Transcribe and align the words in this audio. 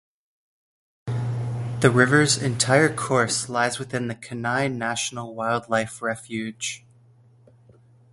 The 1.81 1.91
river's 1.93 2.35
entire 2.35 2.91
course 2.91 3.47
lies 3.49 3.77
within 3.77 4.07
the 4.07 4.15
Kenai 4.15 4.67
National 4.67 5.35
Wildlife 5.35 6.01
Refuge. 6.01 6.83